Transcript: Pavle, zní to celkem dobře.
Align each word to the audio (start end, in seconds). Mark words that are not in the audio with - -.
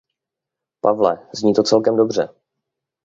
Pavle, 0.83 1.27
zní 1.33 1.53
to 1.53 1.63
celkem 1.63 1.97
dobře. 1.97 2.29